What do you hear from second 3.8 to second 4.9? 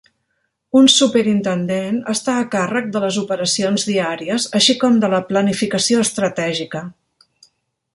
diàries, així